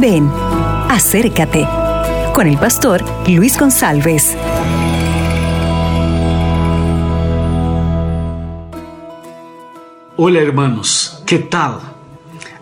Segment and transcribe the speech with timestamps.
[0.00, 0.30] Ven,
[0.88, 1.68] acércate
[2.34, 4.34] con el pastor Luis González.
[10.16, 11.80] Hola hermanos, ¿qué tal?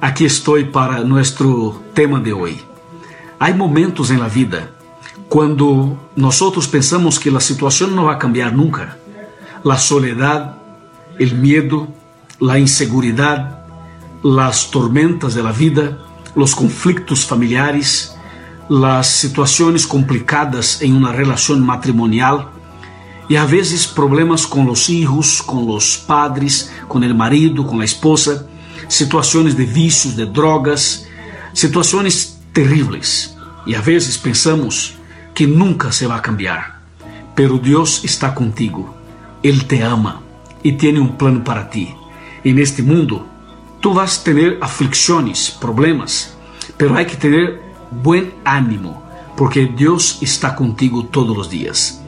[0.00, 2.60] Aquí estoy para nuestro tema de hoy.
[3.38, 4.72] Hay momentos en la vida
[5.28, 8.96] cuando nosotros pensamos que la situación no va a cambiar nunca.
[9.62, 10.56] La soledad,
[11.18, 11.86] el miedo,
[12.40, 13.64] la inseguridad,
[14.24, 15.98] las tormentas de la vida,
[16.34, 18.14] los conflictos familiares,
[18.68, 22.52] las situações complicadas em uma relação matrimonial
[23.28, 27.84] e a vezes problemas com os filhos, com os padres, com o marido, com a
[27.84, 28.48] esposa,
[28.88, 31.06] situações de vícios, de drogas,
[31.54, 33.36] situações terríveis.
[33.66, 34.98] E a vezes pensamos
[35.34, 36.82] que nunca se vai cambiar.
[37.34, 38.94] Pero Deus está contigo.
[39.42, 40.22] Ele te ama
[40.64, 41.94] e tem um plano para ti.
[42.44, 43.26] E neste mundo,
[43.80, 46.36] tu vas ter aflições, problemas,
[46.76, 49.02] pero hay que tener buen ánimo,
[49.36, 52.02] porque Dios está contigo todos los días.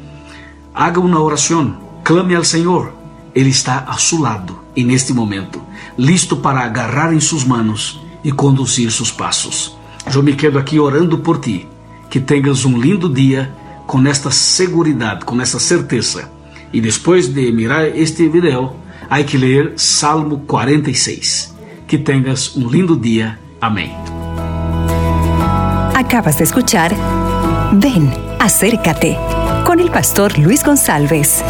[0.74, 2.92] Haga una oración, clame al Señor,
[3.34, 5.62] Ele está a su lado en este momento,
[5.96, 9.76] listo para agarrar en sus manos e conduzir sus passos.
[10.12, 11.66] Eu me quedo aqui orando por ti,
[12.10, 13.52] que tenhas um lindo dia
[13.86, 16.30] com esta segurança, com essa certeza.
[16.72, 18.76] E depois de mirar este video,
[19.08, 21.51] há que ler Salmo 46.
[21.92, 23.38] Que tenhas um lindo dia.
[23.60, 23.94] Amém.
[25.94, 26.90] Acabas de escuchar
[27.74, 29.14] Ven, acércate
[29.66, 31.44] con el pastor Luis González.